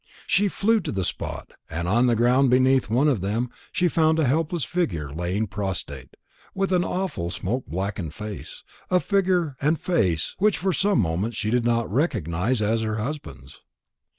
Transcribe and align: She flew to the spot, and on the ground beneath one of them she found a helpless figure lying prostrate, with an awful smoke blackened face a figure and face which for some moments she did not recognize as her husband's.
She 0.25 0.47
flew 0.47 0.79
to 0.79 0.91
the 0.91 1.03
spot, 1.03 1.51
and 1.69 1.87
on 1.87 2.07
the 2.07 2.15
ground 2.15 2.49
beneath 2.49 2.89
one 2.89 3.07
of 3.07 3.21
them 3.21 3.51
she 3.71 3.87
found 3.87 4.17
a 4.17 4.25
helpless 4.25 4.63
figure 4.63 5.11
lying 5.13 5.45
prostrate, 5.45 6.17
with 6.55 6.71
an 6.71 6.83
awful 6.83 7.29
smoke 7.29 7.67
blackened 7.67 8.15
face 8.15 8.63
a 8.89 8.99
figure 8.99 9.55
and 9.61 9.79
face 9.79 10.33
which 10.39 10.57
for 10.57 10.73
some 10.73 10.97
moments 10.99 11.37
she 11.37 11.51
did 11.51 11.65
not 11.65 11.87
recognize 11.93 12.63
as 12.63 12.81
her 12.81 12.95
husband's. 12.97 13.61